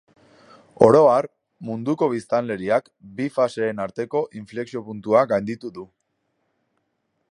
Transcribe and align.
Oro 0.85 1.01
har, 1.09 1.27
munduko 1.67 2.07
biztanleriak 2.13 2.89
bi 3.19 3.27
faseen 3.35 3.83
arteko 3.85 4.23
inflexio-puntua 4.41 5.23
gainditu 5.35 5.73
du. 5.77 5.87